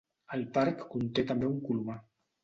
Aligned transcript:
El 0.35 0.45
parc 0.53 0.79
conté 0.93 1.25
també 1.31 1.47
un 1.49 1.59
colomar. 1.67 1.99